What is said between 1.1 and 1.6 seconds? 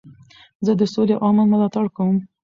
او امن